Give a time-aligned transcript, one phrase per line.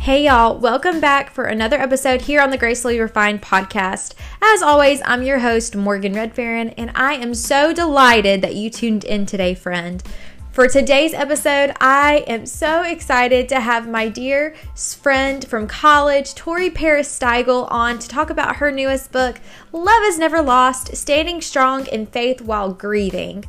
[0.00, 4.14] Hey, y'all, welcome back for another episode here on the Gracefully Refined podcast.
[4.40, 9.04] As always, I'm your host, Morgan Redferin, and I am so delighted that you tuned
[9.04, 10.02] in today, friend.
[10.52, 16.70] For today's episode, I am so excited to have my dear friend from college, Tori
[16.70, 19.38] Parris Stigle, on to talk about her newest book,
[19.70, 23.44] Love is Never Lost Standing Strong in Faith While Grieving.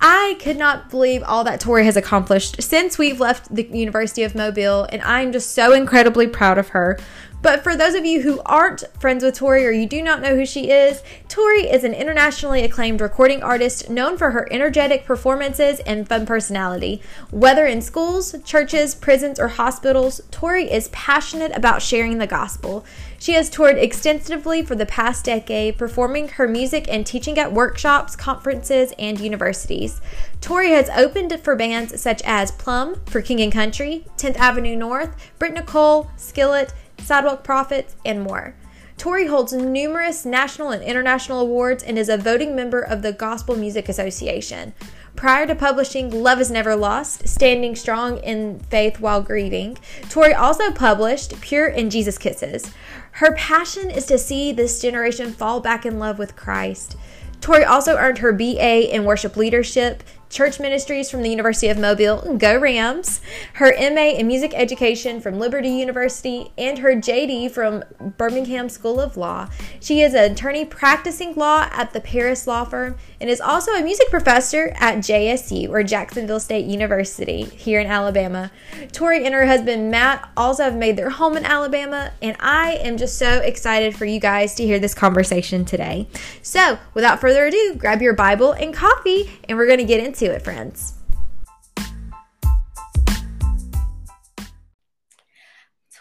[0.00, 4.34] I could not believe all that Tori has accomplished since we've left the University of
[4.34, 6.98] Mobile, and I'm just so incredibly proud of her.
[7.42, 10.34] But for those of you who aren't friends with Tori or you do not know
[10.34, 15.78] who she is, Tori is an internationally acclaimed recording artist known for her energetic performances
[15.80, 17.00] and fun personality.
[17.30, 22.84] Whether in schools, churches, prisons, or hospitals, Tori is passionate about sharing the gospel.
[23.18, 28.14] She has toured extensively for the past decade, performing her music and teaching at workshops,
[28.14, 30.00] conferences, and universities.
[30.40, 35.16] Tori has opened for bands such as Plumb for King and Country, 10th Avenue North,
[35.38, 38.54] Britt Nicole, Skillet, Sidewalk Prophets, and more.
[38.98, 43.54] Tori holds numerous national and international awards and is a voting member of the Gospel
[43.54, 44.72] Music Association.
[45.16, 49.76] Prior to publishing Love is Never Lost, Standing Strong in Faith While Grieving,
[50.08, 52.70] Tori also published Pure and Jesus Kisses.
[53.16, 56.96] Her passion is to see this generation fall back in love with Christ.
[57.40, 62.36] Tori also earned her BA in worship leadership church ministries from the University of Mobile,
[62.36, 63.20] go Rams,
[63.54, 67.84] her MA in music education from Liberty University, and her JD from
[68.16, 69.48] Birmingham School of Law.
[69.80, 73.82] She is an attorney practicing law at the Parris Law Firm and is also a
[73.82, 78.50] music professor at JSU, or Jacksonville State University, here in Alabama.
[78.92, 82.96] Tori and her husband Matt also have made their home in Alabama, and I am
[82.96, 86.08] just so excited for you guys to hear this conversation today.
[86.42, 90.15] So, without further ado, grab your Bible and coffee, and we're going to get into
[90.24, 90.94] it, friends.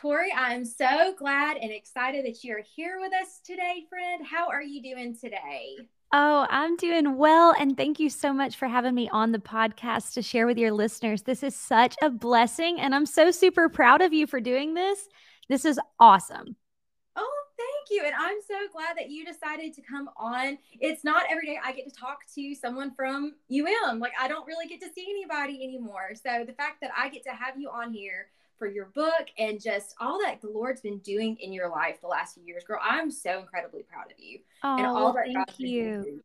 [0.02, 4.25] Tori, I'm so glad and excited that you're here with us today, friend.
[4.25, 5.78] How are you doing today?
[6.14, 7.54] Oh, I'm doing well.
[7.59, 10.72] And thank you so much for having me on the podcast to share with your
[10.72, 11.24] listeners.
[11.24, 12.80] This is such a blessing.
[12.80, 15.09] And I'm so super proud of you for doing this.
[15.50, 16.56] This is awesome.
[17.90, 18.03] You.
[18.06, 20.57] And I'm so glad that you decided to come on.
[20.79, 24.00] It's not every day I get to talk to someone from UM.
[24.00, 26.12] Like, I don't really get to see anybody anymore.
[26.16, 29.62] So the fact that I get to have you on here for your book and
[29.62, 32.79] just all that the Lord's been doing in your life the last few years, girl.
[32.81, 34.40] I'm so incredibly proud of you.
[34.63, 36.22] Oh, and all that thank you.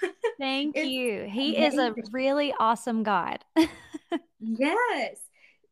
[0.38, 1.24] thank you.
[1.30, 1.62] He amazing.
[1.62, 3.44] is a really awesome God.
[4.40, 5.18] yes.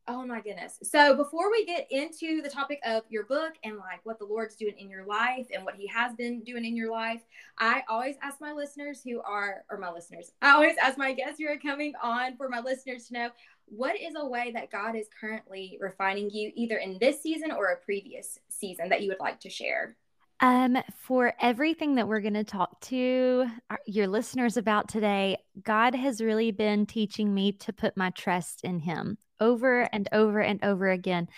[0.08, 0.80] Oh my goodness.
[0.82, 4.56] So before we get into the topic of your book and like what the Lord's
[4.56, 7.22] doing in your life and what he has been doing in your life,
[7.58, 11.38] I always ask my listeners who are or my listeners, I always ask my guests
[11.38, 13.30] who are coming on for my listeners to know
[13.66, 17.66] what is a way that God is currently refining you either in this season or
[17.66, 19.96] a previous season that you would like to share?
[20.42, 23.46] Um, for everything that we're going to talk to
[23.86, 28.80] your listeners about today, God has really been teaching me to put my trust in
[28.80, 31.28] Him over and over and over again.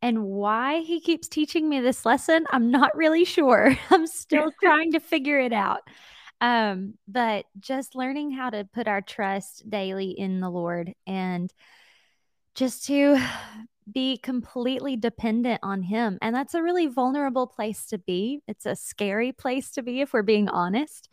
[0.00, 3.76] And why He keeps teaching me this lesson, I'm not really sure.
[3.90, 5.82] I'm still trying to figure it out.
[6.40, 11.52] Um, but just learning how to put our trust daily in the Lord and
[12.54, 13.18] just to
[13.90, 16.18] be completely dependent on him.
[16.22, 18.40] And that's a really vulnerable place to be.
[18.48, 21.08] It's a scary place to be if we're being honest.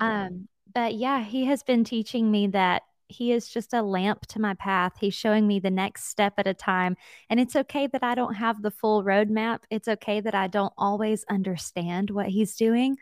[0.00, 0.26] Yeah.
[0.26, 4.40] Um, but yeah, he has been teaching me that he is just a lamp to
[4.40, 4.92] my path.
[4.98, 6.96] He's showing me the next step at a time.
[7.28, 9.60] And it's okay that I don't have the full roadmap.
[9.70, 12.96] It's okay that I don't always understand what he's doing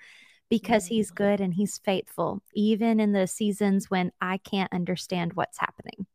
[0.48, 5.58] because he's good and he's faithful, even in the seasons when I can't understand what's
[5.58, 6.06] happening.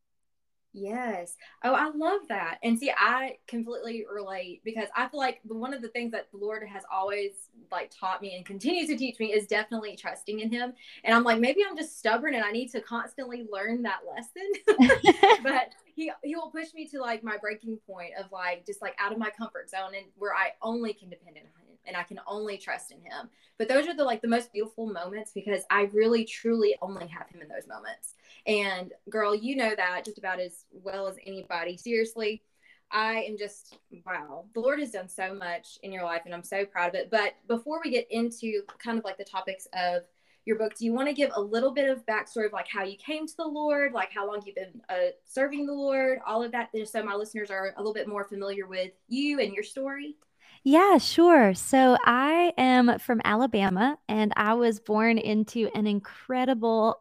[0.77, 1.37] Yes.
[1.63, 2.57] Oh, I love that.
[2.61, 6.37] And see, I completely relate because I feel like one of the things that the
[6.37, 7.31] Lord has always
[7.71, 10.73] like taught me and continues to teach me is definitely trusting in him.
[11.05, 14.99] And I'm like, maybe I'm just stubborn and I need to constantly learn that lesson.
[15.43, 18.97] but he he will push me to like my breaking point of like just like
[18.99, 22.03] out of my comfort zone and where I only can depend on him and I
[22.03, 23.29] can only trust in him.
[23.57, 27.29] But those are the like the most beautiful moments because I really truly only have
[27.29, 28.15] him in those moments.
[28.47, 31.77] And girl, you know that just about as well as anybody.
[31.77, 32.43] Seriously,
[32.91, 34.45] I am just wow.
[34.53, 37.11] The Lord has done so much in your life and I'm so proud of it.
[37.11, 40.03] But before we get into kind of like the topics of
[40.45, 42.83] your book, do you want to give a little bit of backstory of like how
[42.83, 46.43] you came to the Lord, like how long you've been uh, serving the Lord, all
[46.43, 49.53] of that, just so my listeners are a little bit more familiar with you and
[49.53, 50.17] your story?
[50.63, 51.53] Yeah, sure.
[51.53, 56.99] So I am from Alabama and I was born into an incredible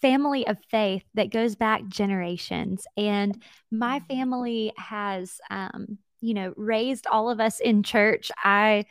[0.00, 2.86] family of faith that goes back generations.
[2.96, 4.14] And my mm-hmm.
[4.14, 8.30] family has um, you know, raised all of us in church.
[8.42, 8.86] I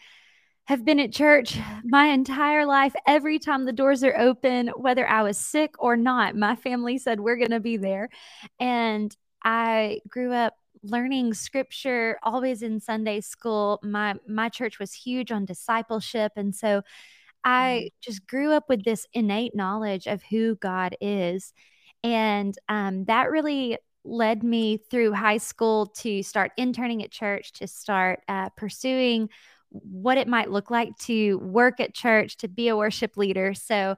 [0.65, 2.93] have been at church my entire life.
[3.05, 7.19] Every time the doors are open, whether I was sick or not, my family said,
[7.19, 8.09] We're going to be there.
[8.59, 13.79] And I grew up learning scripture always in Sunday school.
[13.83, 16.83] My my church was huge on discipleship and so
[17.43, 17.87] I mm-hmm.
[18.01, 21.53] just grew up with this innate knowledge of who God is.
[22.03, 27.67] And um, that really led me through high school to start interning at church, to
[27.67, 29.29] start uh, pursuing
[29.69, 33.53] what it might look like to work at church, to be a worship leader.
[33.53, 33.95] So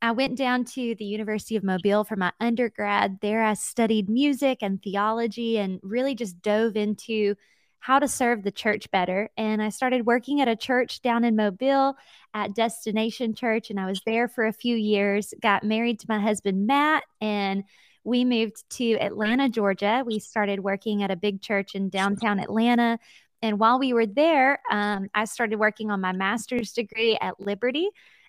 [0.00, 3.18] I went down to the University of Mobile for my undergrad.
[3.20, 7.36] There, I studied music and theology and really just dove into
[7.82, 9.28] how to serve the church better.
[9.36, 11.96] And I started working at a church down in Mobile
[12.32, 13.70] at Destination Church.
[13.70, 17.64] And I was there for a few years, got married to my husband, Matt, and
[18.04, 20.04] we moved to Atlanta, Georgia.
[20.06, 23.00] We started working at a big church in downtown Atlanta.
[23.42, 27.88] And while we were there, um, I started working on my master's degree at Liberty.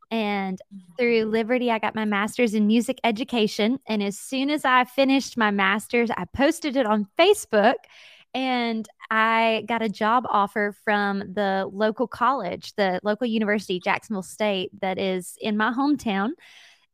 [0.09, 0.59] And
[0.97, 3.79] through Liberty, I got my master's in music education.
[3.87, 7.75] And as soon as I finished my master's, I posted it on Facebook
[8.33, 14.71] and I got a job offer from the local college, the local university, Jacksonville State,
[14.81, 16.29] that is in my hometown.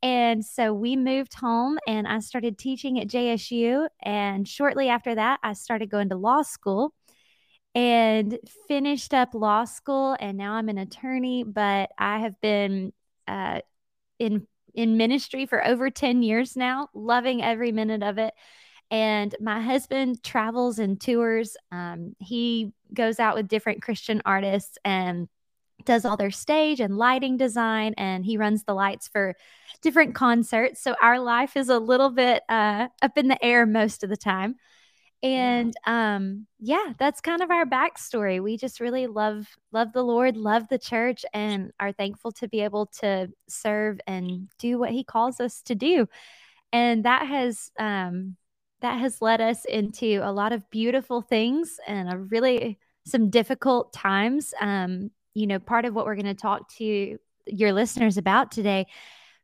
[0.01, 3.87] And so we moved home and I started teaching at JSU.
[4.01, 6.93] And shortly after that, I started going to law school
[7.75, 10.15] and finished up law school.
[10.19, 12.93] And now I'm an attorney, but I have been
[13.27, 13.61] uh,
[14.19, 18.33] in in ministry for over 10 years now, loving every minute of it.
[18.91, 21.55] And my husband travels and tours.
[21.71, 25.27] Um, he goes out with different Christian artists and
[25.85, 29.35] does all their stage and lighting design and he runs the lights for
[29.81, 30.81] different concerts.
[30.81, 34.17] So our life is a little bit uh, up in the air most of the
[34.17, 34.55] time.
[35.21, 38.41] And um yeah that's kind of our backstory.
[38.41, 42.61] We just really love love the lord love the church and are thankful to be
[42.61, 46.07] able to serve and do what he calls us to do.
[46.71, 48.37] And that has um
[48.81, 53.91] that has led us into a lot of beautiful things and a really some difficult
[53.93, 58.51] times um you know, part of what we're going to talk to your listeners about
[58.51, 58.87] today.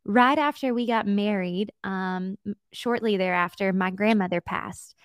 [0.04, 2.38] Right after we got married, um,
[2.72, 4.96] shortly thereafter, my grandmother passed.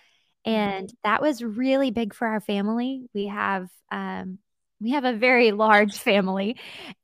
[0.45, 0.95] And mm-hmm.
[1.05, 3.07] that was really big for our family.
[3.15, 4.39] We have um,
[4.81, 6.57] we have a very large family,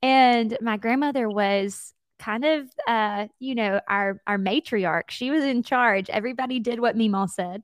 [0.03, 5.11] and my grandmother was kind of uh, you know our our matriarch.
[5.11, 6.11] She was in charge.
[6.11, 7.63] Everybody did what Mima said.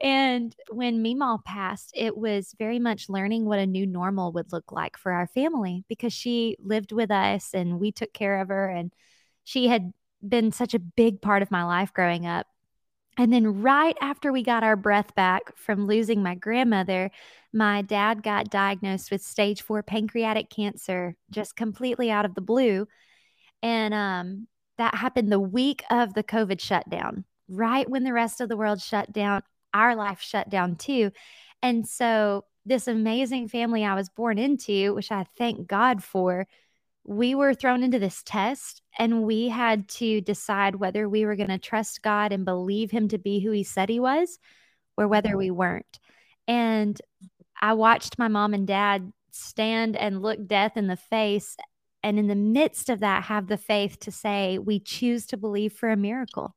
[0.00, 4.72] And when Mima passed, it was very much learning what a new normal would look
[4.72, 8.68] like for our family because she lived with us and we took care of her.
[8.68, 8.92] And
[9.44, 9.92] she had
[10.26, 12.46] been such a big part of my life growing up.
[13.16, 17.12] And then, right after we got our breath back from losing my grandmother,
[17.52, 22.88] my dad got diagnosed with stage four pancreatic cancer just completely out of the blue.
[23.64, 24.46] And um,
[24.76, 28.82] that happened the week of the COVID shutdown, right when the rest of the world
[28.82, 31.10] shut down our life shut down too.
[31.62, 36.46] And so, this amazing family I was born into, which I thank God for,
[37.04, 41.48] we were thrown into this test and we had to decide whether we were going
[41.48, 44.38] to trust God and believe Him to be who He said He was
[44.96, 45.98] or whether we weren't.
[46.46, 47.00] And
[47.60, 51.56] I watched my mom and dad stand and look death in the face.
[52.04, 55.72] And in the midst of that, have the faith to say, we choose to believe
[55.72, 56.54] for a miracle.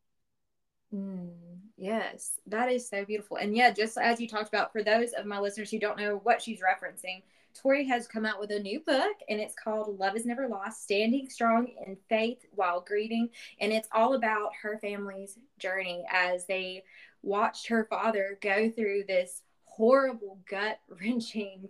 [0.93, 1.29] Mm.
[1.77, 3.37] Yes, that is so beautiful.
[3.37, 6.19] And yeah, just as you talked about, for those of my listeners who don't know
[6.23, 7.21] what she's referencing,
[7.53, 10.83] Tori has come out with a new book and it's called Love is Never Lost
[10.83, 13.29] Standing Strong in Faith While Grieving.
[13.61, 16.83] And it's all about her family's journey as they
[17.21, 21.69] watched her father go through this horrible, gut wrenching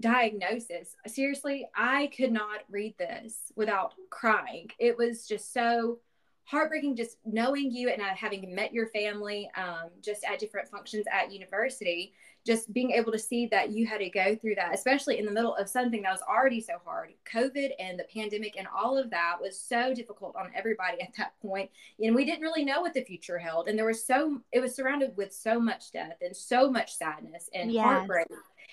[0.00, 0.94] diagnosis.
[1.06, 4.70] Seriously, I could not read this without crying.
[4.78, 5.98] It was just so
[6.44, 11.04] heartbreaking just knowing you and uh, having met your family um, just at different functions
[11.12, 12.12] at university
[12.46, 15.30] just being able to see that you had to go through that especially in the
[15.30, 19.10] middle of something that was already so hard covid and the pandemic and all of
[19.10, 21.68] that was so difficult on everybody at that point
[22.00, 24.74] and we didn't really know what the future held and there was so it was
[24.74, 27.84] surrounded with so much death and so much sadness and yes.
[27.84, 28.28] heartbreak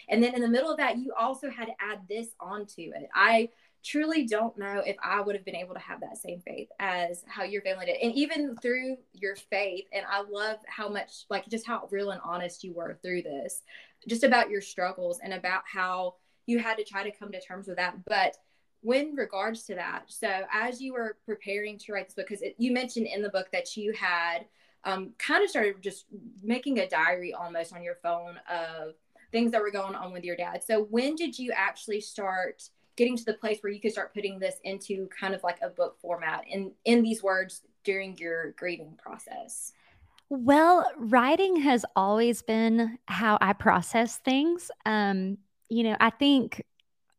[0.10, 3.10] and then in the middle of that you also had to add this onto it
[3.16, 3.50] i
[3.84, 7.24] truly don't know if I would have been able to have that same faith as
[7.28, 7.98] how your family did.
[8.02, 12.22] And even through your faith, and I love how much, like, just how real and
[12.24, 13.62] honest you were through this,
[14.08, 17.68] just about your struggles and about how you had to try to come to terms
[17.68, 18.06] with that.
[18.06, 18.38] But
[18.82, 22.72] when regards to that, so as you were preparing to write this book, because you
[22.74, 24.46] mentioned in the book that you had
[24.84, 26.06] um, kind of started just
[26.42, 28.96] making a diary almost on your phone of
[29.32, 30.64] things that were going on with your dad.
[30.64, 34.40] So when did you actually start getting to the place where you could start putting
[34.40, 38.98] this into kind of like a book format and in these words during your grieving
[39.02, 39.74] process?
[40.30, 44.72] Well, writing has always been how I process things.
[44.86, 45.38] Um,
[45.70, 46.64] you know, I think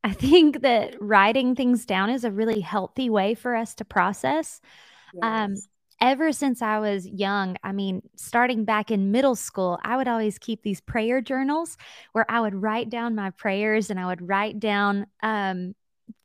[0.03, 4.61] I think that writing things down is a really healthy way for us to process.
[5.23, 5.61] Um, yes.
[5.61, 10.09] Um, ever since I was young, I mean, starting back in middle school, I would
[10.09, 11.77] always keep these prayer journals
[12.13, 15.75] where I would write down my prayers and I would write down um,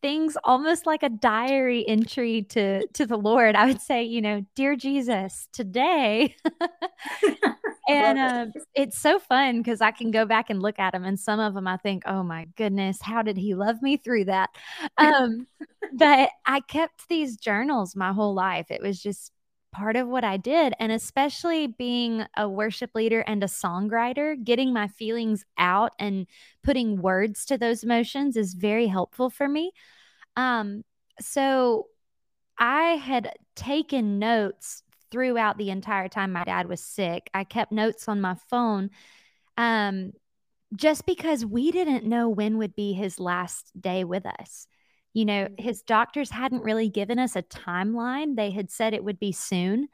[0.02, 3.56] things almost like a diary entry to to the Lord.
[3.56, 6.36] I would say, you know, dear Jesus, today.
[7.88, 11.20] and um, it's so fun because I can go back and look at them, and
[11.20, 14.50] some of them I think, oh my goodness, how did He love me through that?
[14.98, 15.48] Um,
[15.94, 18.68] but I kept these journals my whole life.
[18.70, 19.32] It was just
[19.72, 20.74] part of what I did.
[20.80, 26.28] And especially being a worship leader and a songwriter, getting my feelings out and
[26.64, 29.72] putting words to those emotions is very helpful for me.
[30.36, 30.84] Um,
[31.20, 31.88] so
[32.58, 37.30] I had taken notes throughout the entire time my dad was sick.
[37.34, 38.90] I kept notes on my phone.
[39.58, 40.14] Um,
[40.76, 44.68] just because we didn't know when would be his last day with us.
[45.14, 45.64] You know, mm-hmm.
[45.64, 48.36] his doctors hadn't really given us a timeline.
[48.36, 49.88] They had said it would be soon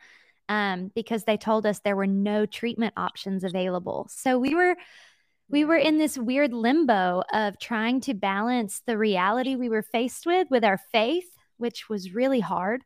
[0.50, 4.08] um, because they told us there were no treatment options available.
[4.10, 4.76] So we were
[5.48, 10.26] we were in this weird limbo of trying to balance the reality we were faced
[10.26, 12.82] with with our faith, which was really hard.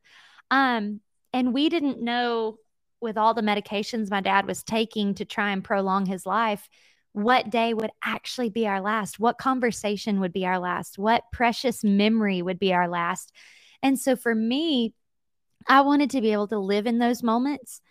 [0.51, 0.99] Um,
[1.31, 2.57] and we didn't know
[3.01, 6.67] with all the medications my dad was taking to try and prolong his life
[7.13, 11.83] what day would actually be our last, what conversation would be our last, what precious
[11.83, 13.31] memory would be our last.
[13.81, 14.93] And so for me,
[15.67, 17.81] I wanted to be able to live in those moments.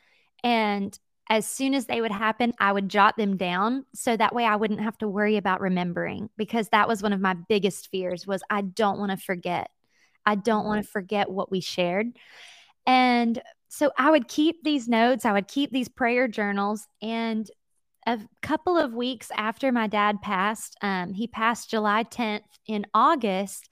[0.44, 0.96] And
[1.30, 4.56] as soon as they would happen, I would jot them down so that way I
[4.56, 8.42] wouldn't have to worry about remembering because that was one of my biggest fears was
[8.48, 9.70] I don't want to forget.
[10.24, 12.08] I don't want to forget what we shared.
[12.86, 17.48] And so I would keep these notes, I would keep these prayer journals and
[18.08, 22.40] a couple of weeks after my dad passed, um, he passed July 10th.
[22.66, 23.68] In August,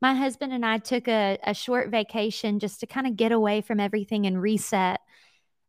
[0.00, 3.60] my husband and I took a, a short vacation just to kind of get away
[3.60, 5.00] from everything and reset.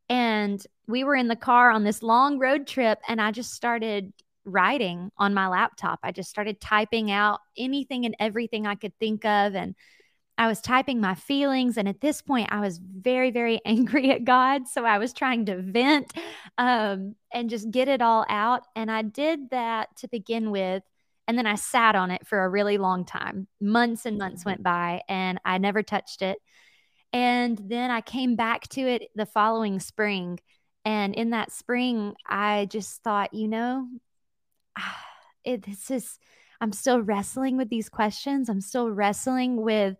[0.09, 4.13] And we were in the car on this long road trip, and I just started
[4.45, 5.99] writing on my laptop.
[6.03, 9.53] I just started typing out anything and everything I could think of.
[9.53, 9.75] And
[10.37, 11.77] I was typing my feelings.
[11.77, 14.67] And at this point, I was very, very angry at God.
[14.67, 16.13] So I was trying to vent
[16.57, 18.63] um, and just get it all out.
[18.75, 20.83] And I did that to begin with.
[21.27, 23.47] And then I sat on it for a really long time.
[23.59, 26.37] Months and months went by, and I never touched it.
[27.11, 30.39] And then I came back to it the following spring.
[30.85, 33.87] And in that spring, I just thought, you know,
[35.43, 36.17] it, this is,
[36.61, 38.47] I'm still wrestling with these questions.
[38.47, 39.97] I'm still wrestling with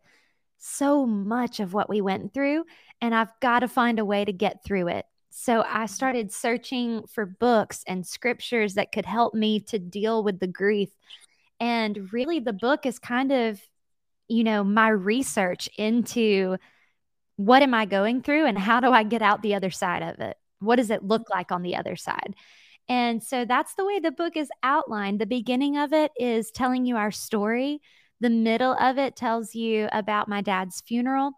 [0.57, 2.65] so much of what we went through,
[3.01, 5.05] and I've got to find a way to get through it.
[5.29, 10.39] So I started searching for books and scriptures that could help me to deal with
[10.39, 10.89] the grief.
[11.59, 13.61] And really, the book is kind of,
[14.27, 16.57] you know, my research into
[17.35, 20.19] what am I going through and how do I get out the other side of
[20.19, 20.37] it?
[20.59, 22.35] What does it look like on the other side?
[22.89, 25.19] And so that's the way the book is outlined.
[25.19, 27.79] The beginning of it is telling you our story
[28.19, 31.31] the middle of it tells you about my dad's funeral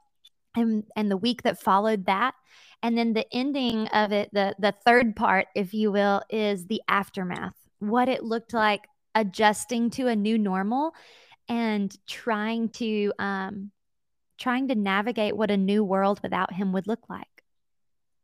[0.55, 2.33] and, and the week that followed that.
[2.81, 6.81] And then the ending of it, the, the third part, if you will, is the
[6.87, 10.93] aftermath, what it looked like adjusting to a new normal
[11.49, 13.71] and trying to um,
[14.37, 17.27] trying to navigate what a new world without him would look like.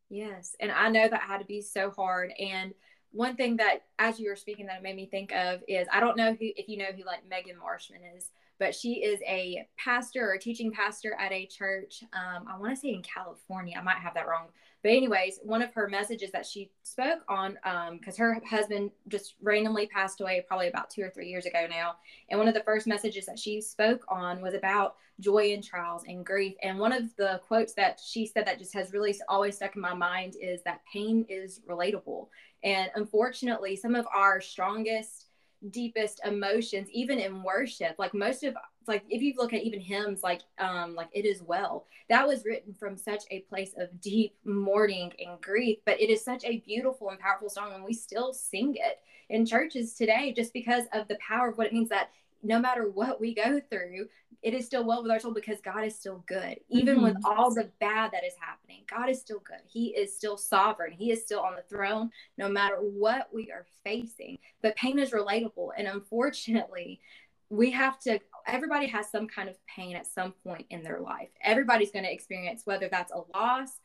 [0.10, 0.56] Yes.
[0.60, 2.32] And I know that had to be so hard.
[2.40, 2.74] And
[3.12, 6.18] one thing that as you were speaking that made me think of is I don't
[6.18, 10.30] know who if you know who like Megan Marshman is, but she is a pastor
[10.30, 12.04] or teaching pastor at a church.
[12.14, 13.76] Um, I want to say in California.
[13.78, 14.48] I might have that wrong.
[14.84, 17.58] But, anyways, one of her messages that she spoke on,
[18.00, 21.66] because um, her husband just randomly passed away probably about two or three years ago
[21.68, 21.96] now.
[22.30, 26.04] And one of the first messages that she spoke on was about joy in trials
[26.08, 26.54] and grief.
[26.62, 29.82] And one of the quotes that she said that just has really always stuck in
[29.82, 32.28] my mind is that pain is relatable.
[32.64, 35.25] And unfortunately, some of our strongest
[35.70, 37.96] deepest emotions even in worship.
[37.98, 38.56] Like most of
[38.88, 42.46] like if you look at even hymns like um like it is well that was
[42.46, 46.58] written from such a place of deep mourning and grief but it is such a
[46.60, 51.08] beautiful and powerful song and we still sing it in churches today just because of
[51.08, 52.10] the power of what it means that
[52.44, 54.08] no matter what we go through,
[54.42, 56.60] it is still well with our soul because God is still good.
[56.70, 57.06] Even mm-hmm.
[57.06, 59.62] with all the bad that is happening, God is still good.
[59.65, 60.92] He is still sovereign.
[60.92, 64.38] He is still on the throne, no matter what we are facing.
[64.62, 65.70] But pain is relatable.
[65.75, 67.01] And unfortunately,
[67.50, 71.30] we have to, everybody has some kind of pain at some point in their life.
[71.42, 73.80] Everybody's going to experience, whether that's a loss,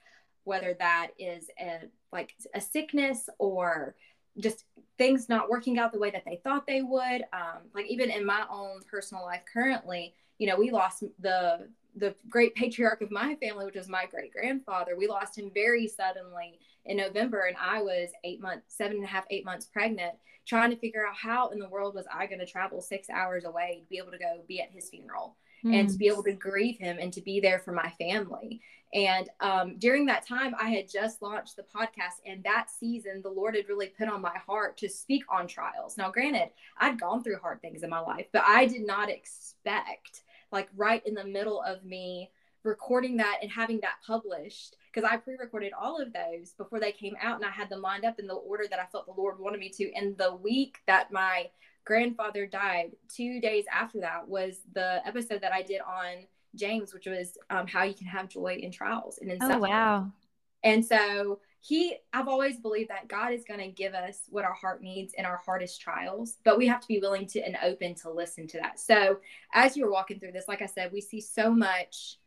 [0.44, 3.94] whether that is a, like a sickness or
[4.38, 4.64] just
[4.98, 7.22] things not working out the way that they thought they would.
[7.32, 12.14] Um, like even in my own personal life currently, you know, we lost the the
[12.28, 14.96] great patriarch of my family, which was my great grandfather.
[14.96, 19.08] We lost him very suddenly in November, and I was eight months, seven and a
[19.08, 20.14] half, eight months pregnant,
[20.46, 23.44] trying to figure out how in the world was I going to travel six hours
[23.44, 25.78] away to be able to go be at his funeral mm.
[25.78, 28.60] and to be able to grieve him and to be there for my family.
[28.92, 33.30] And um, during that time, I had just launched the podcast, and that season, the
[33.30, 35.96] Lord had really put on my heart to speak on trials.
[35.96, 40.22] Now, granted, I'd gone through hard things in my life, but I did not expect,
[40.50, 42.30] like, right in the middle of me
[42.62, 46.92] recording that and having that published because I pre recorded all of those before they
[46.92, 49.20] came out and I had them lined up in the order that I felt the
[49.20, 49.92] Lord wanted me to.
[49.94, 51.48] And the week that my
[51.84, 57.06] grandfather died, two days after that was the episode that I did on James, which
[57.06, 59.72] was um, how you can have joy in trials and in oh, suffering.
[59.72, 60.12] wow.
[60.62, 64.54] And so he, I've always believed that God is going to give us what our
[64.54, 67.94] heart needs in our hardest trials, but we have to be willing to and open
[67.96, 68.80] to listen to that.
[68.80, 69.20] So
[69.54, 72.18] as you're walking through this, like I said, we see so much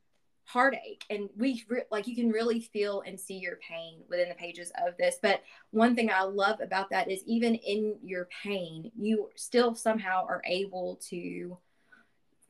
[0.46, 4.36] heartache and we re- like you can really feel and see your pain within the
[4.36, 8.92] pages of this but one thing i love about that is even in your pain
[9.00, 11.58] you still somehow are able to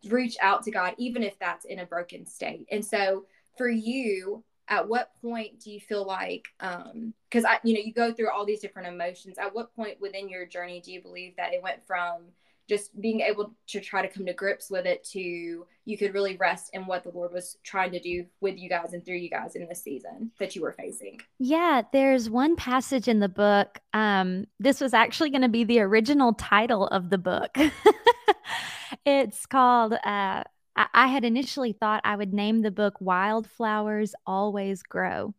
[0.09, 2.67] reach out to God, even if that's in a broken state.
[2.71, 3.25] And so
[3.57, 7.93] for you, at what point do you feel like um because i you know you
[7.93, 11.35] go through all these different emotions at what point within your journey do you believe
[11.35, 12.23] that it went from
[12.69, 16.37] just being able to try to come to grips with it to you could really
[16.37, 19.29] rest in what the lord was trying to do with you guys and through you
[19.29, 23.79] guys in this season that you were facing yeah there's one passage in the book
[23.93, 27.55] um this was actually going to be the original title of the book
[29.05, 30.43] it's called uh,
[30.75, 35.33] I, had initially thought I would name the book Wildflowers Always Grow.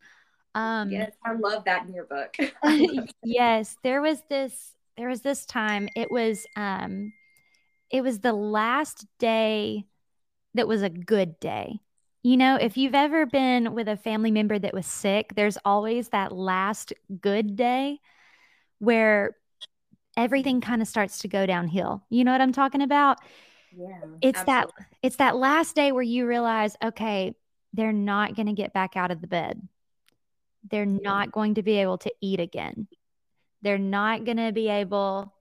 [0.54, 2.36] Um, yes, I love that in your book.
[3.24, 7.12] yes, there was this there was this time it was um
[7.90, 9.84] it was the last day
[10.54, 11.80] that was a good day.
[12.22, 16.08] You know, if you've ever been with a family member that was sick, there's always
[16.08, 17.98] that last good day
[18.78, 19.36] where
[20.16, 22.02] everything kind of starts to go downhill.
[22.08, 23.18] You know what I'm talking about?
[23.76, 23.98] Yeah.
[24.22, 24.72] It's absolutely.
[24.78, 27.34] that it's that last day where you realize, okay,
[27.74, 29.60] they're not going to get back out of the bed.
[30.70, 32.88] They're not going to be able to eat again.
[33.64, 35.34] They're not going to be able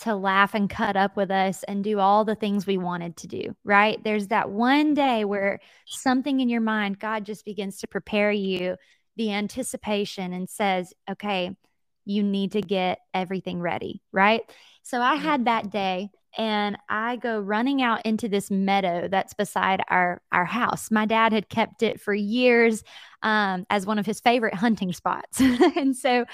[0.00, 3.26] to laugh and cut up with us and do all the things we wanted to
[3.26, 4.02] do, right?
[4.02, 8.76] There's that one day where something in your mind, God just begins to prepare you
[9.16, 11.56] the anticipation and says, okay,
[12.04, 14.42] you need to get everything ready, right?
[14.82, 19.82] So I had that day and I go running out into this meadow that's beside
[19.88, 20.90] our our house.
[20.90, 22.84] My dad had kept it for years
[23.22, 26.24] um, as one of his favorite hunting spots, and so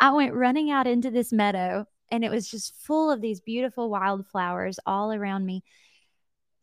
[0.00, 3.90] I went running out into this meadow, and it was just full of these beautiful
[3.90, 5.62] wildflowers all around me.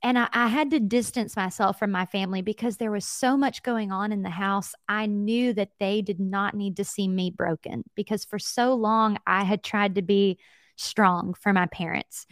[0.04, 3.63] And I, I had to distance myself from my family because there was so much
[3.63, 4.73] going on in the house.
[4.88, 9.17] I knew that they did not need to see me broken because for so long
[9.26, 10.38] I had tried to be
[10.76, 12.28] strong for my parents.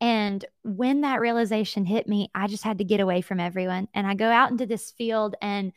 [0.00, 3.88] And when that realization hit me, I just had to get away from everyone.
[3.94, 5.72] And I go out into this field and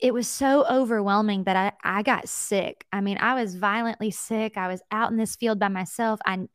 [0.00, 2.86] it was so overwhelming that I, I got sick.
[2.92, 4.56] I mean, I was violently sick.
[4.56, 6.20] I was out in this field by myself.
[6.24, 6.46] I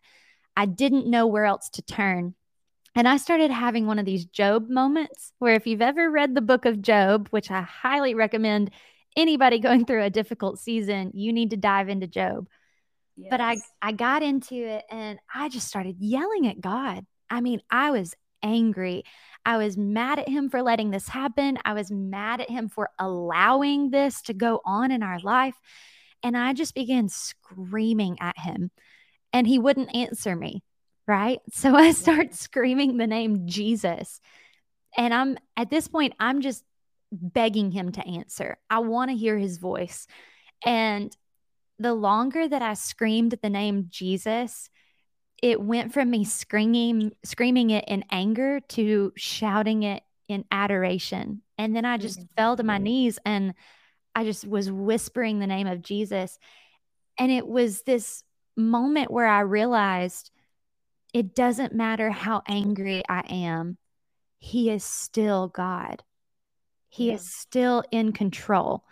[0.58, 2.34] I didn't know where else to turn.
[2.96, 6.42] And I started having one of these Job moments where if you've ever read the
[6.42, 8.72] book of Job, which I highly recommend
[9.18, 12.48] anybody going through a difficult season, you need to dive into Job.
[13.18, 13.30] Yes.
[13.30, 17.06] But I I got into it and I just started yelling at God.
[17.30, 19.04] I mean, I was angry.
[19.46, 21.58] I was mad at him for letting this happen.
[21.66, 25.56] I was mad at him for allowing this to go on in our life.
[26.24, 28.72] And I just began screaming at him
[29.34, 30.64] and he wouldn't answer me.
[31.08, 31.40] Right.
[31.52, 34.22] So I start screaming the name Jesus.
[34.98, 36.64] And I'm at this point, I'm just
[37.12, 38.58] begging him to answer.
[38.70, 40.08] I want to hear his voice.
[40.66, 41.16] And
[41.78, 44.70] the longer that I screamed the name Jesus,
[45.42, 51.42] it went from me screaming screaming it in anger to shouting it in adoration.
[51.58, 52.34] And then I just mm-hmm.
[52.36, 53.54] fell to my knees and
[54.16, 56.40] I just was whispering the name of Jesus.
[57.18, 58.24] And it was this
[58.56, 60.32] moment where I realized
[61.14, 63.78] it doesn't matter how angry I am,
[64.40, 66.04] He is still God.
[66.90, 67.16] He Yeah.
[67.16, 68.86] is still in control.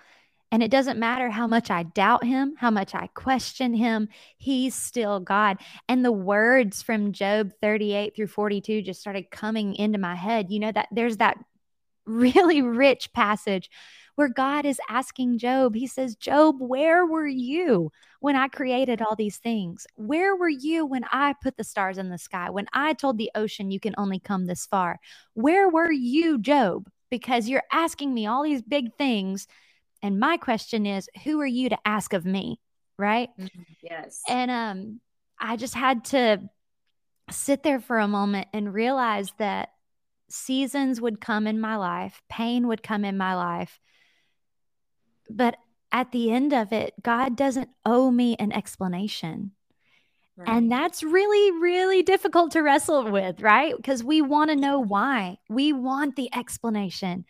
[0.53, 4.75] And it doesn't matter how much I doubt him, how much I question him, he's
[4.75, 5.57] still God.
[5.89, 10.51] And the words from Job 38 through 42 just started coming into my head.
[10.51, 11.43] You know, that there's that
[12.05, 13.71] really rich passage
[14.13, 19.15] where God is asking Job, He says, Job, where were you when I created all
[19.15, 19.87] these things?
[19.95, 22.51] Where were you when I put the stars in the sky?
[22.51, 24.99] When I told the ocean you can only come this far?
[25.33, 26.91] Where were you, Job?
[27.09, 29.47] Because you're asking me all these big things.
[30.03, 32.59] And my question is, who are you to ask of me?
[32.99, 33.29] Right.
[33.81, 34.21] Yes.
[34.29, 35.01] And um,
[35.39, 36.41] I just had to
[37.31, 39.69] sit there for a moment and realize that
[40.29, 43.79] seasons would come in my life, pain would come in my life.
[45.29, 45.55] But
[45.91, 49.51] at the end of it, God doesn't owe me an explanation.
[50.35, 50.49] Right.
[50.49, 53.75] And that's really, really difficult to wrestle with, right?
[53.75, 55.37] Because we want to know why.
[55.49, 57.25] We want the explanation.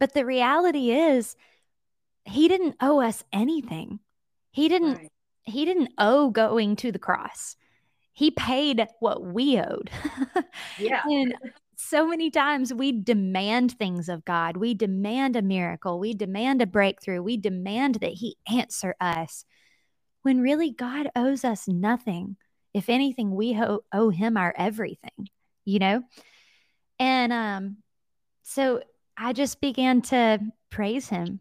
[0.00, 1.36] But the reality is,
[2.24, 4.00] he didn't owe us anything.
[4.52, 5.12] He didn't Right.
[5.44, 7.56] he didn't owe going to the cross.
[8.12, 9.90] He paid what we owed.
[10.78, 11.02] Yeah.
[11.04, 11.34] and
[11.76, 14.56] so many times we demand things of God.
[14.58, 15.98] We demand a miracle.
[15.98, 17.22] We demand a breakthrough.
[17.22, 19.44] We demand that He answer us
[20.22, 22.36] when really God owes us nothing.
[22.74, 25.28] If anything, we ho- owe Him our everything,
[25.64, 26.02] you know?
[26.98, 27.76] And um,
[28.42, 28.82] so
[29.16, 30.38] I just began to
[30.70, 31.40] praise Him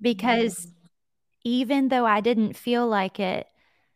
[0.00, 0.66] because
[1.44, 3.46] even though I didn't feel like it,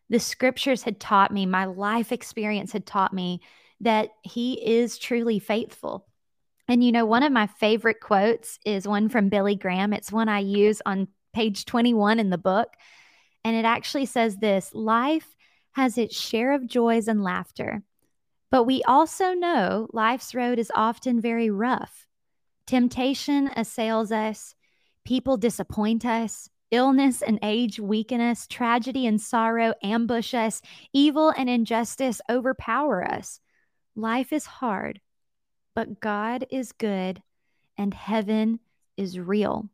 [0.09, 3.40] the scriptures had taught me, my life experience had taught me
[3.80, 6.07] that he is truly faithful.
[6.68, 9.92] And you know, one of my favorite quotes is one from Billy Graham.
[9.92, 12.68] It's one I use on page 21 in the book.
[13.44, 15.35] And it actually says this Life
[15.72, 17.83] has its share of joys and laughter,
[18.50, 22.07] but we also know life's road is often very rough.
[22.66, 24.54] Temptation assails us,
[25.05, 30.61] people disappoint us, illness and age weaken us, tragedy and sorrow ambush us,
[30.93, 33.40] evil and injustice overpower us.
[33.97, 35.01] Life is hard,
[35.75, 37.23] but God is good
[37.77, 38.61] and heaven
[38.97, 39.69] is real.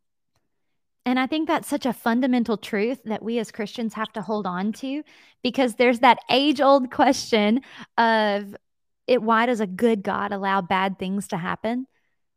[1.06, 4.46] And I think that's such a fundamental truth that we as Christians have to hold
[4.46, 5.02] on to
[5.42, 7.62] because there's that age old question
[7.96, 8.54] of
[9.06, 11.86] it why does a good God allow bad things to happen?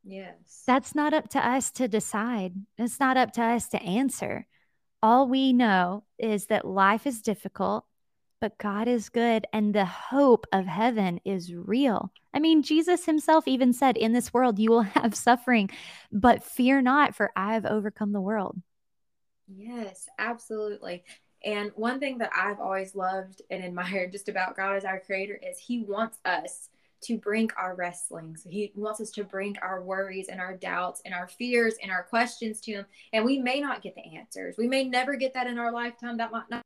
[0.03, 0.63] Yes.
[0.67, 2.53] That's not up to us to decide.
[2.77, 4.45] It's not up to us to answer.
[5.01, 7.85] All we know is that life is difficult,
[8.41, 12.11] but God is good and the hope of heaven is real.
[12.33, 15.69] I mean, Jesus himself even said, In this world you will have suffering,
[16.11, 18.61] but fear not, for I have overcome the world.
[19.47, 21.03] Yes, absolutely.
[21.43, 25.37] And one thing that I've always loved and admired just about God as our creator
[25.41, 26.69] is he wants us
[27.03, 28.35] to bring our wrestling.
[28.35, 31.91] So he wants us to bring our worries and our doubts and our fears and
[31.91, 32.85] our questions to him.
[33.11, 34.55] And we may not get the answers.
[34.57, 36.17] We may never get that in our lifetime.
[36.17, 36.61] That might not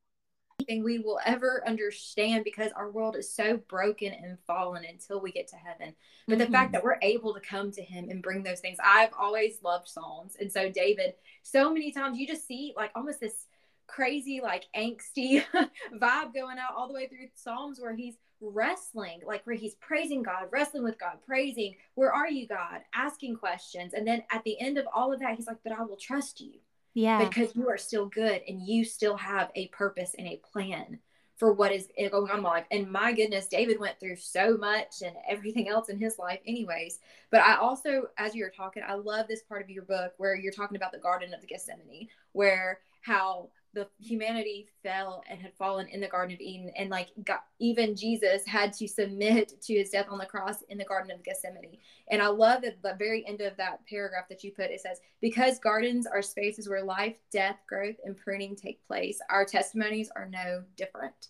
[0.59, 5.21] be anything we will ever understand because our world is so broken and fallen until
[5.21, 5.93] we get to heaven.
[6.27, 6.71] But the fact mm-hmm.
[6.73, 10.35] that we're able to come to him and bring those things, I've always loved Psalms.
[10.39, 13.45] And so David, so many times you just see like almost this
[13.87, 15.43] crazy, like angsty
[15.93, 20.23] vibe going out all the way through Psalms where he's wrestling, like where he's praising
[20.23, 22.81] God, wrestling with God, praising, Where are you, God?
[22.93, 23.93] Asking questions.
[23.93, 26.41] And then at the end of all of that, he's like, But I will trust
[26.41, 26.53] you
[26.93, 27.27] Yeah.
[27.27, 30.99] because you are still good and you still have a purpose and a plan
[31.37, 32.65] for what is going on in my life.
[32.71, 36.99] And my goodness, David went through so much and everything else in his life, anyways.
[37.29, 40.35] But I also, as you were talking, I love this part of your book where
[40.35, 45.53] you're talking about the Garden of the Gethsemane, where how the humanity fell and had
[45.53, 49.75] fallen in the Garden of Eden, and like God, even Jesus had to submit to
[49.75, 51.77] his death on the cross in the Garden of Gethsemane.
[52.09, 54.99] And I love that the very end of that paragraph that you put, it says,
[55.21, 60.27] Because gardens are spaces where life, death, growth, and pruning take place, our testimonies are
[60.27, 61.27] no different.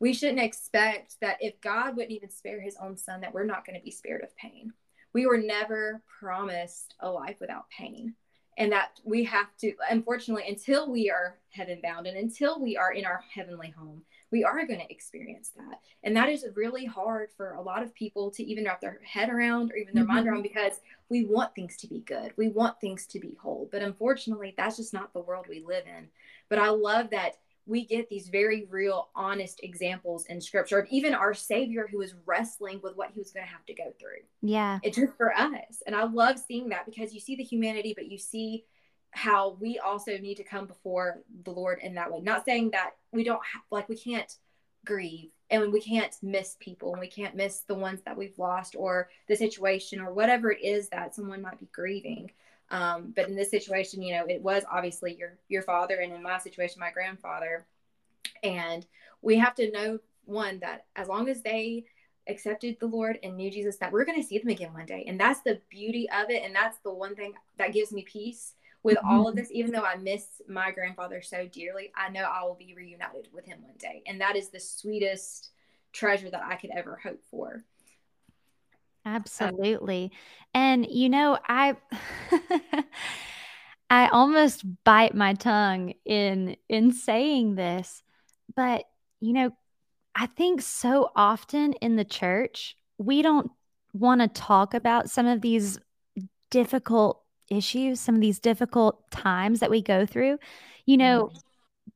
[0.00, 3.66] We shouldn't expect that if God wouldn't even spare his own son, that we're not
[3.66, 4.72] going to be spared of pain.
[5.12, 8.14] We were never promised a life without pain.
[8.58, 12.92] And that we have to, unfortunately, until we are heaven bound and until we are
[12.92, 15.80] in our heavenly home, we are going to experience that.
[16.04, 19.30] And that is really hard for a lot of people to even wrap their head
[19.30, 20.32] around or even their mind Mhm.
[20.32, 22.32] around because we want things to be good.
[22.36, 23.68] We want things to be whole.
[23.70, 26.10] But unfortunately, that's just not the world we live in.
[26.48, 31.14] But I love that we get these very real, honest examples in scripture of even
[31.14, 34.22] our Savior who was wrestling with what he was going to have to go through.
[34.40, 34.80] Yeah.
[34.82, 35.82] It's just for us.
[35.86, 38.64] And I love seeing that because you see the humanity, but you see
[39.12, 42.20] how we also need to come before the Lord in that way.
[42.20, 44.34] Not saying that we don't have, like, we can't
[44.84, 48.74] grieve and we can't miss people and we can't miss the ones that we've lost
[48.76, 52.30] or the situation or whatever it is that someone might be grieving
[52.72, 56.22] um, but in this situation you know it was obviously your your father and in
[56.22, 57.66] my situation my grandfather
[58.42, 58.86] and
[59.20, 61.84] we have to know one that as long as they
[62.28, 65.04] accepted the Lord and knew Jesus, that we're going to see them again one day.
[65.06, 66.42] And that's the beauty of it.
[66.44, 69.08] And that's the one thing that gives me peace with mm-hmm.
[69.08, 69.50] all of this.
[69.50, 73.44] Even though I miss my grandfather so dearly, I know I will be reunited with
[73.44, 74.02] him one day.
[74.06, 75.50] And that is the sweetest
[75.92, 77.64] treasure that I could ever hope for.
[79.04, 80.12] Absolutely.
[80.54, 81.76] And you know, I
[83.90, 88.02] I almost bite my tongue in in saying this,
[88.54, 88.84] but
[89.20, 89.50] you know,
[90.14, 93.50] I think so often in the church, we don't
[93.92, 95.78] want to talk about some of these
[96.50, 100.38] difficult issues, some of these difficult times that we go through.
[100.86, 101.38] You know, mm-hmm.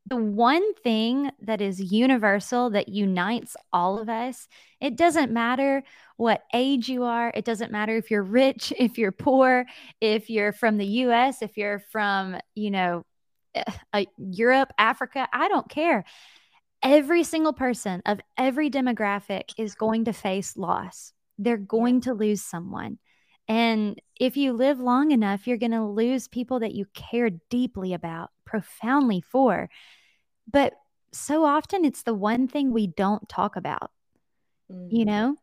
[0.07, 4.47] The one thing that is universal that unites all of us,
[4.81, 5.83] it doesn't matter
[6.17, 9.67] what age you are, it doesn't matter if you're rich, if you're poor,
[10.01, 13.05] if you're from the US, if you're from, you know,
[13.93, 16.05] uh, Europe, Africa, I don't care
[16.83, 21.13] every single person of every demographic is going to face loss.
[21.39, 22.99] They're going to lose someone.
[23.49, 27.93] And if you live long enough, you're going to lose people that you care deeply
[27.93, 29.69] about, profoundly for.
[30.51, 30.73] But
[31.13, 33.91] so often it's the one thing we don't talk about,
[34.73, 34.95] mm-hmm.
[34.95, 35.37] you know?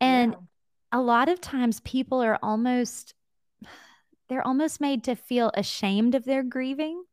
[0.00, 0.98] And yeah.
[0.98, 3.14] a lot of times people are almost
[4.28, 7.04] they're almost made to feel ashamed of their grieving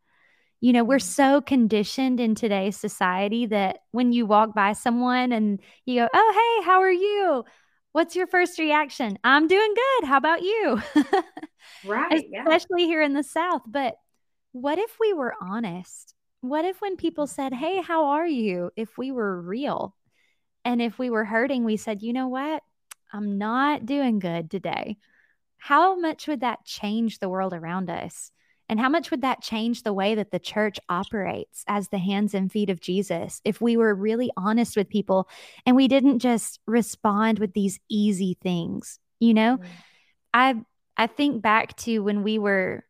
[0.63, 1.33] you know, we're mm-hmm.
[1.33, 6.57] so conditioned in today's society that when you walk by someone and you go, Oh,
[6.61, 7.43] hey, how are you?
[7.91, 9.19] What's your first reaction?
[9.25, 10.07] I'm doing good.
[10.07, 10.81] How about you?
[11.85, 12.23] right.
[12.39, 12.87] Especially yeah.
[12.87, 13.63] here in the South.
[13.67, 13.95] But
[14.53, 16.13] what if we were honest?
[16.41, 18.71] What if when people said, Hey, how are you?
[18.75, 19.95] If we were real
[20.63, 22.63] and if we were hurting, we said, You know what?
[23.11, 24.97] I'm not doing good today.
[25.57, 28.31] How much would that change the world around us?
[28.69, 32.33] And how much would that change the way that the church operates as the hands
[32.33, 35.27] and feet of Jesus if we were really honest with people
[35.65, 38.99] and we didn't just respond with these easy things?
[39.19, 39.67] You know, mm-hmm.
[40.33, 40.55] I
[40.95, 42.85] I think back to when we were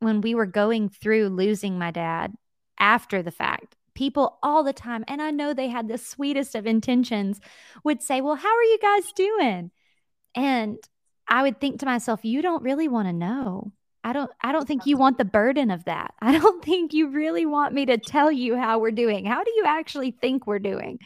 [0.00, 2.32] when we were going through losing my dad
[2.78, 3.76] after the fact.
[3.94, 7.40] People all the time, and I know they had the sweetest of intentions,
[7.84, 9.70] would say, Well, how are you guys doing?
[10.34, 10.78] And
[11.28, 13.72] I would think to myself, You don't really want to know
[14.04, 16.14] I don't I don't think you want the burden of that.
[16.20, 19.24] I don't think you really want me to tell you how we're doing.
[19.24, 20.98] How do you actually think we're doing?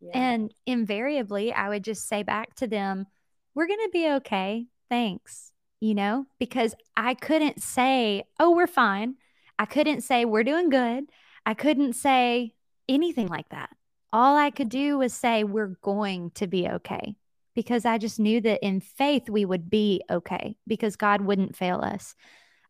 [0.00, 0.10] Yeah.
[0.14, 3.06] And invariably I would just say back to them,
[3.54, 4.66] we're going to be okay.
[4.90, 5.47] Thanks.
[5.80, 9.16] You know, because I couldn't say, "Oh, we're fine."
[9.58, 11.04] I couldn't say we're doing good.
[11.44, 12.54] I couldn't say
[12.88, 13.70] anything like that.
[14.12, 17.16] All I could do was say we're going to be okay
[17.54, 21.80] because I just knew that in faith we would be okay because God wouldn't fail
[21.80, 22.14] us.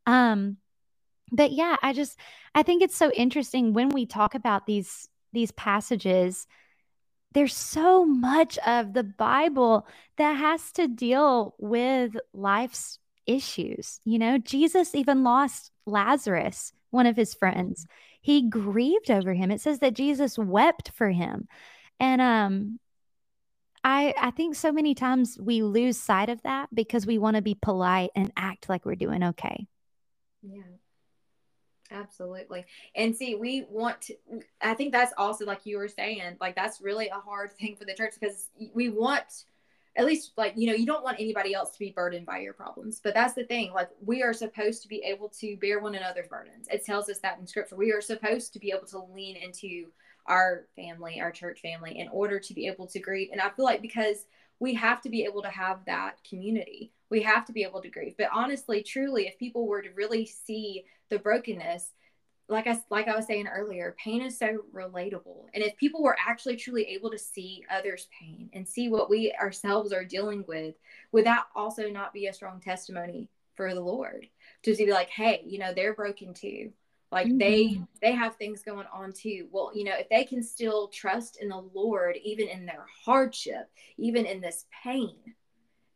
[0.07, 0.57] Um,
[1.31, 2.19] but yeah, I just
[2.55, 6.47] I think it's so interesting when we talk about these these passages.
[7.39, 12.99] There's so much of the Bible that has to deal with life's
[13.29, 14.01] issues.
[14.05, 17.87] You know, Jesus even lost Lazarus, one of his friends.
[18.23, 19.53] He grieved over him.
[19.53, 21.47] It says that Jesus wept for him.
[22.01, 22.81] And um
[23.85, 27.43] I I think so many times we lose sight of that because we want to
[27.43, 29.69] be polite and act like we're doing okay.
[30.43, 30.63] Yeah.
[31.91, 32.67] Absolutely.
[32.95, 34.15] And see, we want to,
[34.61, 37.85] I think that's also like you were saying, like that's really a hard thing for
[37.85, 39.45] the church because we want
[39.97, 42.53] at least like you know you don't want anybody else to be burdened by your
[42.53, 45.95] problems but that's the thing like we are supposed to be able to bear one
[45.95, 49.03] another's burdens it tells us that in scripture we are supposed to be able to
[49.13, 49.87] lean into
[50.29, 53.31] our family, our church family, in order to be able to grieve.
[53.33, 54.27] And I feel like because
[54.61, 57.89] we have to be able to have that community, we have to be able to
[57.89, 58.15] grieve.
[58.19, 61.93] But honestly, truly, if people were to really see the brokenness,
[62.49, 65.47] like I like I was saying earlier, pain is so relatable.
[65.55, 69.33] And if people were actually truly able to see others' pain and see what we
[69.41, 70.75] ourselves are dealing with,
[71.13, 74.27] would that also not be a strong testimony for the Lord?
[74.65, 76.73] To be like, hey, you know, they're broken too
[77.11, 77.39] like mm-hmm.
[77.39, 81.39] they they have things going on too well you know if they can still trust
[81.41, 85.17] in the lord even in their hardship even in this pain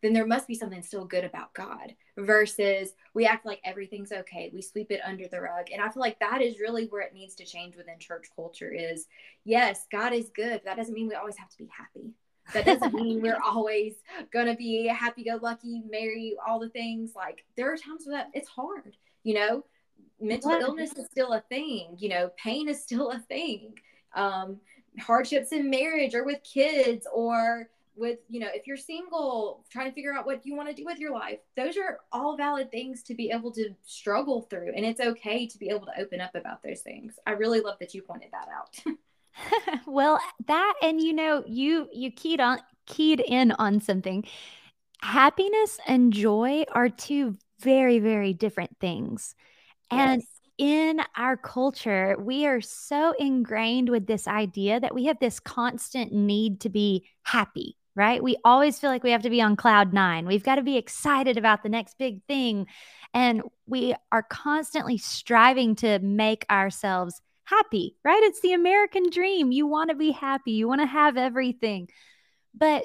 [0.02, 4.50] then there must be something still good about god versus we act like everything's okay
[4.52, 5.66] we sweep it under the rug.
[5.72, 8.70] And i feel like that is really where it needs to change within church culture
[8.72, 9.06] is
[9.44, 12.12] yes god is good that doesn't mean we always have to be happy.
[12.52, 13.94] That doesn't mean we're always
[14.32, 17.12] gonna be happy go lucky merry all the things.
[17.14, 19.64] Like there are times where that it's hard you know?
[20.20, 22.30] Mental illness is still a thing you know?
[22.36, 23.74] Pain is still a thing.
[24.14, 24.58] Um
[25.00, 29.94] hardships in marriage or with kids or with you know if you're single trying to
[29.94, 33.02] figure out what you want to do with your life those are all valid things
[33.02, 34.72] to be able to struggle through.
[34.74, 37.14] And it's okay to be able to open up about those things.
[37.26, 38.96] I really love that you pointed that out.
[39.86, 44.24] Well that and you know you you keyed on keyed in on something.
[45.00, 49.34] Happiness and joy are two very very different things.
[49.90, 50.28] And yes.
[50.58, 56.12] in our culture, we are so ingrained with this idea that we have this constant
[56.12, 58.22] need to be happy, right?
[58.22, 60.26] We always feel like we have to be on cloud nine.
[60.26, 62.66] We've got to be excited about the next big thing.
[63.14, 68.22] And we are constantly striving to make ourselves happy, right?
[68.22, 69.52] It's the American dream.
[69.52, 71.88] You want to be happy, you want to have everything.
[72.54, 72.84] But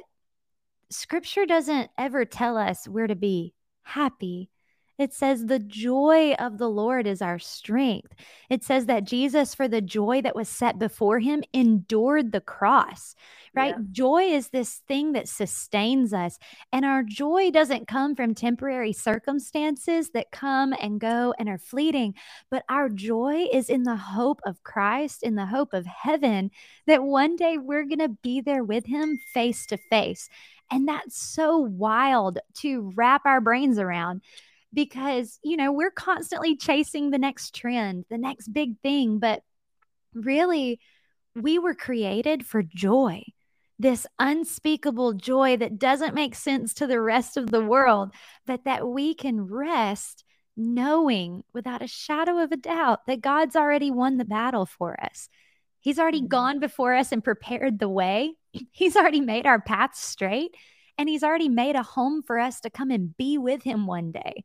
[0.90, 4.50] scripture doesn't ever tell us where to be happy.
[4.98, 8.14] It says, The joy of the Lord is our strength.
[8.50, 13.16] It says that Jesus, for the joy that was set before him, endured the cross,
[13.54, 13.76] right?
[13.78, 13.84] Yeah.
[13.92, 16.40] Joy is this thing that sustains us.
[16.72, 22.16] And our joy doesn't come from temporary circumstances that come and go and are fleeting,
[22.50, 26.50] but our joy is in the hope of Christ, in the hope of heaven,
[26.88, 30.30] that one day we're going to be there with him face to face.
[30.70, 34.22] And that's so wild to wrap our brains around
[34.74, 39.20] because, you know, we're constantly chasing the next trend, the next big thing.
[39.20, 39.42] But
[40.14, 40.80] really,
[41.36, 43.24] we were created for joy,
[43.80, 48.12] this unspeakable joy that doesn't make sense to the rest of the world,
[48.46, 50.24] but that we can rest
[50.56, 55.30] knowing without a shadow of a doubt that God's already won the battle for us.
[55.80, 56.28] He's already mm-hmm.
[56.28, 58.34] gone before us and prepared the way.
[58.72, 60.56] He's already made our paths straight
[60.98, 64.12] and he's already made a home for us to come and be with him one
[64.12, 64.44] day.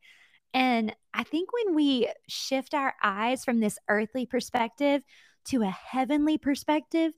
[0.55, 5.03] And I think when we shift our eyes from this earthly perspective
[5.47, 7.13] to a heavenly perspective,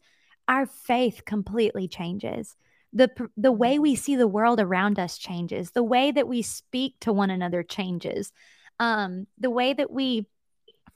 [0.46, 2.56] our faith completely changes.
[2.92, 5.72] The, the way we see the world around us changes.
[5.72, 8.32] The way that we speak to one another changes.
[8.78, 10.28] Um, the way that we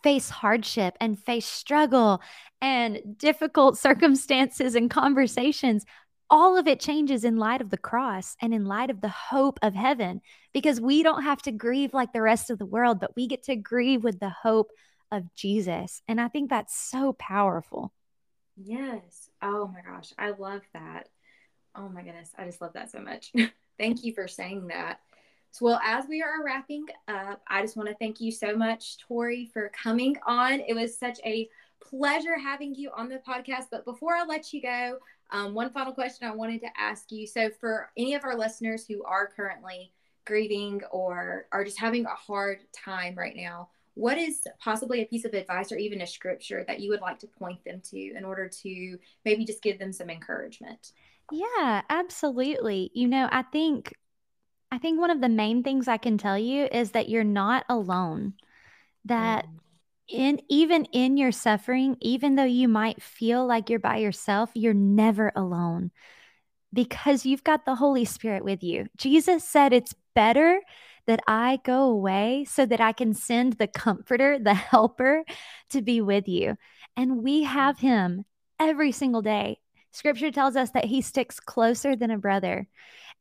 [0.04, 2.20] face hardship and face struggle
[2.60, 5.84] and difficult circumstances and conversations
[6.30, 9.58] all of it changes in light of the cross and in light of the hope
[9.62, 10.20] of heaven
[10.52, 13.44] because we don't have to grieve like the rest of the world, but we get
[13.44, 14.70] to grieve with the hope
[15.10, 16.02] of Jesus.
[16.06, 17.92] And I think that's so powerful.
[18.56, 19.30] Yes.
[19.40, 20.12] Oh my gosh.
[20.18, 21.08] I love that.
[21.74, 22.30] Oh my goodness.
[22.36, 23.32] I just love that so much.
[23.78, 25.00] thank you for saying that.
[25.50, 28.98] So, well, as we are wrapping up, I just want to thank you so much,
[28.98, 30.60] Tori, for coming on.
[30.60, 31.48] It was such a
[31.80, 33.66] pleasure having you on the podcast.
[33.70, 34.98] But before I let you go,
[35.30, 37.26] um, one final question I wanted to ask you.
[37.26, 39.92] So, for any of our listeners who are currently
[40.26, 45.24] grieving or are just having a hard time right now, what is possibly a piece
[45.24, 48.24] of advice or even a scripture that you would like to point them to in
[48.24, 50.92] order to maybe just give them some encouragement?
[51.30, 52.90] Yeah, absolutely.
[52.94, 53.94] You know, I think
[54.70, 57.64] I think one of the main things I can tell you is that you're not
[57.68, 58.34] alone.
[59.04, 59.58] That mm
[60.08, 64.74] in even in your suffering, even though you might feel like you're by yourself, you're
[64.74, 65.90] never alone
[66.72, 68.86] because you've got the Holy Spirit with you.
[68.96, 70.60] Jesus said it's better
[71.06, 75.24] that I go away so that I can send the comforter, the helper
[75.70, 76.56] to be with you.
[76.96, 78.24] And we have him
[78.60, 79.60] every single day.
[79.92, 82.68] Scripture tells us that he sticks closer than a brother.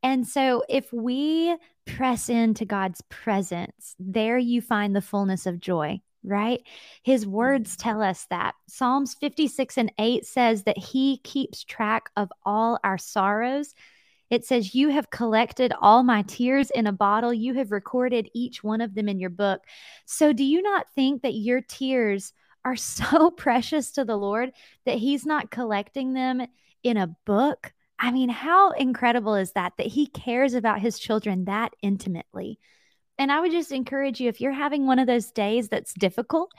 [0.02, 6.02] And so if we press into God's presence, there you find the fullness of joy
[6.24, 6.62] right?
[7.02, 7.88] His words mm-hmm.
[7.88, 8.54] tell us that.
[8.68, 13.74] Psalms 56 and 8 says that he keeps track of all our sorrows.
[14.30, 17.32] It says, You have collected all my tears in a bottle.
[17.32, 19.62] You have recorded each one of them in your book.
[20.04, 22.32] So, do you not think that your tears
[22.64, 24.52] are so precious to the Lord
[24.84, 26.46] that He's not collecting them
[26.82, 27.72] in a book?
[27.98, 29.72] I mean, how incredible is that?
[29.78, 32.58] That He cares about His children that intimately.
[33.18, 36.52] And I would just encourage you if you're having one of those days that's difficult,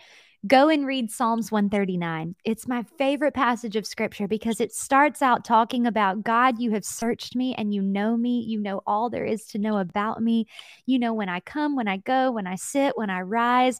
[0.45, 2.35] go and read Psalms 139.
[2.43, 6.85] It's my favorite passage of scripture because it starts out talking about God, you have
[6.85, 8.41] searched me and you know me.
[8.41, 10.47] You know all there is to know about me.
[10.85, 13.79] You know when I come, when I go, when I sit, when I rise.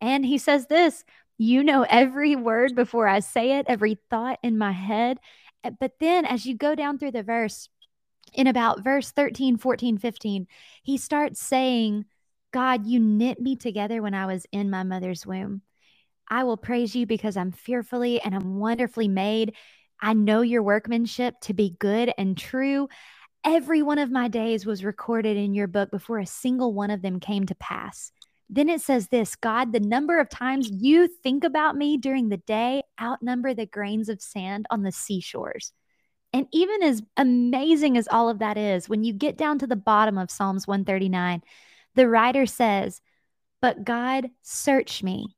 [0.00, 1.04] And he says this
[1.38, 5.18] you know every word before I say it, every thought in my head.
[5.78, 7.68] But then as you go down through the verse,
[8.32, 10.46] in about verse 13, 14, 15,
[10.82, 12.04] he starts saying,
[12.52, 15.62] God, you knit me together when I was in my mother's womb.
[16.28, 19.54] I will praise you because I'm fearfully and I'm wonderfully made.
[20.00, 22.88] I know your workmanship to be good and true.
[23.44, 27.02] Every one of my days was recorded in your book before a single one of
[27.02, 28.12] them came to pass.
[28.50, 32.38] Then it says this God, the number of times you think about me during the
[32.38, 35.72] day outnumber the grains of sand on the seashores.
[36.32, 39.76] And even as amazing as all of that is, when you get down to the
[39.76, 41.42] bottom of Psalms 139,
[41.94, 43.00] the writer says,
[43.60, 45.36] But God, search me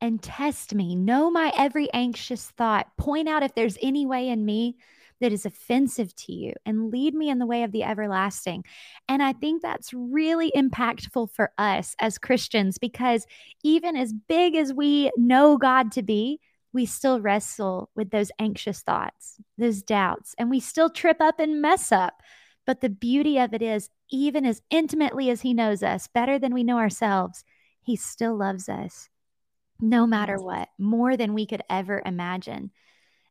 [0.00, 4.44] and test me, know my every anxious thought, point out if there's any way in
[4.44, 4.76] me
[5.20, 8.64] that is offensive to you and lead me in the way of the everlasting.
[9.08, 13.26] And I think that's really impactful for us as Christians because
[13.62, 16.40] even as big as we know God to be,
[16.72, 21.60] we still wrestle with those anxious thoughts, those doubts, and we still trip up and
[21.60, 22.22] mess up.
[22.66, 26.54] But the beauty of it is, even as intimately as He knows us, better than
[26.54, 27.44] we know ourselves,
[27.82, 29.08] He still loves us
[29.80, 32.70] no matter what, more than we could ever imagine.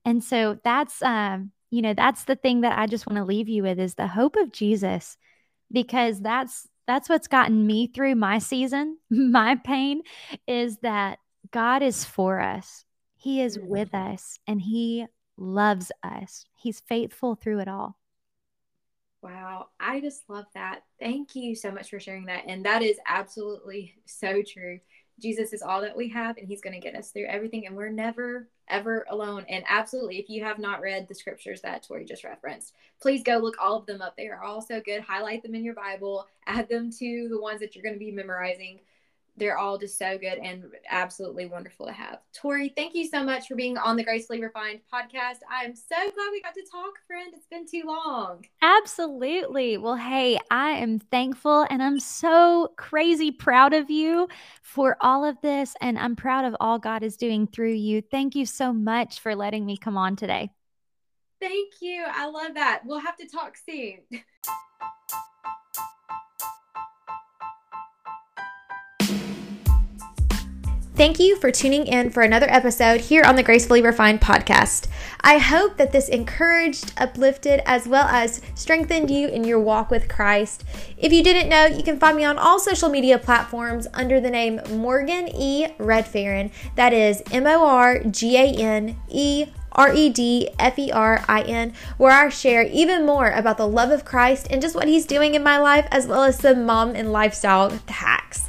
[0.04, 3.50] And so that's um, you know, that's the thing that I just want to leave
[3.50, 5.18] you with is the hope of Jesus
[5.72, 10.02] because that's that's what's gotten me through my season, my pain
[10.48, 11.20] is that
[11.52, 12.84] God is for us.
[13.20, 13.67] He is mm-hmm.
[13.67, 15.05] with us and he
[15.36, 16.45] loves us.
[16.55, 17.97] He's faithful through it all.
[19.22, 20.84] Wow, I just love that.
[21.01, 22.45] Thank you so much for sharing that.
[22.47, 24.80] And that is absolutely so true.
[25.20, 27.67] Jesus is all that we have, and He's going to get us through everything.
[27.67, 29.45] And we're never, ever alone.
[29.49, 33.38] And absolutely, if you have not read the scriptures that Tori just referenced, please go
[33.39, 34.15] look all of them up.
[34.15, 35.01] They are all so good.
[35.01, 38.11] Highlight them in your Bible, add them to the ones that you're going to be
[38.11, 38.80] memorizing
[39.40, 42.20] they're all just so good and absolutely wonderful to have.
[42.34, 45.38] Tori, thank you so much for being on the Gracefully Refined podcast.
[45.50, 47.34] I'm so glad we got to talk, friend.
[47.34, 48.46] It's been too long.
[48.62, 49.78] Absolutely.
[49.78, 54.28] Well, hey, I am thankful and I'm so crazy proud of you
[54.62, 55.76] for all of this.
[55.82, 58.02] And I'm proud of all God is doing through you.
[58.02, 60.52] Thank you so much for letting me come on today.
[61.42, 62.04] Thank you.
[62.06, 62.82] I love that.
[62.86, 64.00] We'll have to talk soon.
[71.00, 74.88] Thank you for tuning in for another episode here on the Gracefully Refined podcast.
[75.22, 80.10] I hope that this encouraged, uplifted, as well as strengthened you in your walk with
[80.10, 80.66] Christ.
[80.97, 84.30] If you didn't know, you can find me on all social media platforms under the
[84.30, 85.68] name Morgan E.
[85.78, 86.52] Redferin.
[86.76, 91.24] That is M O R G A N E R E D F E R
[91.30, 94.89] I N, where I share even more about the love of Christ and just what
[94.89, 98.49] He's doing in my life, as well as some mom and lifestyle hacks.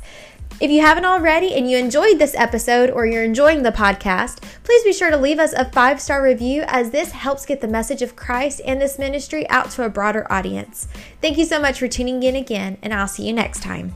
[0.61, 4.85] If you haven't already and you enjoyed this episode or you're enjoying the podcast, please
[4.85, 8.03] be sure to leave us a five star review as this helps get the message
[8.03, 10.87] of Christ and this ministry out to a broader audience.
[11.23, 13.95] Thank you so much for tuning in again, and I'll see you next time.